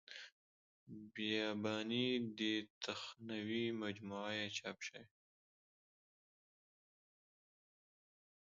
[1.13, 2.07] بیاباني
[2.37, 2.53] دې
[2.83, 5.03] تخنوي مجموعه یې چاپ شوې.